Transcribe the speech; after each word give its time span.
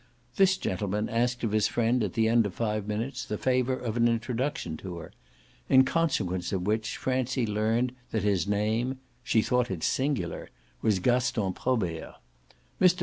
This 0.35 0.57
gentleman 0.57 1.07
asked 1.09 1.43
of 1.43 1.51
his 1.51 1.67
friend 1.67 2.03
at 2.03 2.13
the 2.13 2.27
end 2.27 2.47
of 2.47 2.55
five 2.55 2.87
minutes 2.87 3.23
the 3.23 3.37
favour 3.37 3.75
of 3.77 3.97
an 3.97 4.07
introduction 4.07 4.75
to 4.77 4.97
her; 4.97 5.11
in 5.69 5.83
consequence 5.85 6.51
of 6.51 6.65
which 6.65 6.97
Francie 6.97 7.45
learned 7.45 7.93
that 8.09 8.23
his 8.23 8.47
name 8.47 8.97
she 9.23 9.43
thought 9.43 9.69
it 9.69 9.83
singular 9.83 10.49
was 10.81 10.97
Gaston 10.97 11.53
Probert. 11.53 12.15
Mr. 12.81 12.99